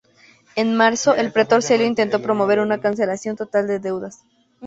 [0.55, 4.23] En marzo, el pretor Celio intentó promover una cancelación total de deudas.